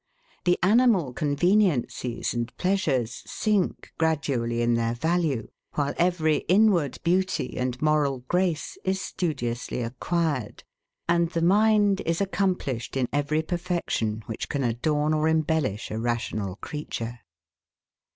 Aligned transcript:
The 0.45 0.57
animal 0.63 1.13
conveniencies 1.13 2.33
and 2.33 2.51
pleasures 2.57 3.21
sink 3.27 3.93
gradually 3.99 4.63
in 4.63 4.73
their 4.73 4.95
value; 4.95 5.49
while 5.75 5.93
every 5.95 6.37
inward 6.47 6.97
beauty 7.03 7.55
and 7.55 7.79
moral 7.83 8.21
grace 8.27 8.79
is 8.83 8.99
studiously 8.99 9.83
acquired, 9.83 10.63
and 11.07 11.29
the 11.29 11.43
mind 11.43 12.01
is 12.03 12.19
accomplished 12.19 12.97
in 12.97 13.09
every 13.13 13.43
perfection, 13.43 14.23
which 14.25 14.49
can 14.49 14.63
adorn 14.63 15.13
or 15.13 15.27
embellish 15.27 15.91
a 15.91 15.99
rational 15.99 16.55
creature. 16.55 17.19